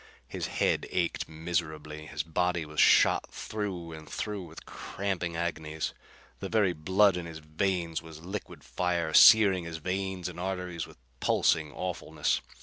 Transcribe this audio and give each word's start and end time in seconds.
His 0.27 0.47
head 0.47 0.87
ached 0.89 1.29
miserably; 1.29 2.07
his 2.07 2.23
body 2.23 2.65
was 2.65 2.79
shot 2.79 3.29
through 3.31 3.91
and 3.93 4.09
through 4.09 4.41
with 4.41 4.65
cramping 4.65 5.35
agonies. 5.37 5.93
The 6.39 6.49
very 6.49 6.73
blood 6.73 7.17
in 7.17 7.27
his 7.27 7.37
veins 7.37 8.01
was 8.01 8.25
liquid 8.25 8.63
fire, 8.63 9.13
searing 9.13 9.65
his 9.65 9.77
veins 9.77 10.27
and 10.27 10.39
arteries 10.39 10.87
with 10.87 10.97
pulsing 11.19 11.71
awfulness. 11.71 12.41